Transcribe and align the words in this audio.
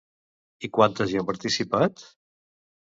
I 0.67 0.71
quantes 0.79 1.13
hi 1.13 1.21
han 1.21 1.31
participat? 1.31 2.07